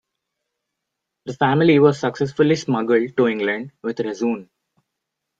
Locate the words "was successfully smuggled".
1.77-3.15